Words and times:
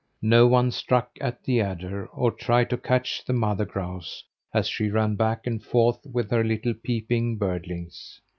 No 0.23 0.47
one 0.47 0.71
struck 0.71 1.11
at 1.21 1.43
the 1.43 1.61
adder 1.61 2.07
or 2.07 2.31
tried 2.31 2.71
to 2.71 2.77
catch 2.79 3.23
the 3.23 3.33
mother 3.33 3.65
grouse 3.65 4.23
as 4.51 4.67
she 4.67 4.89
ran 4.89 5.15
back 5.15 5.45
and 5.45 5.63
forth 5.63 5.99
with 6.11 6.31
her 6.31 6.43
little 6.43 6.73
peeping 6.73 7.37
birdlings. 7.37 8.19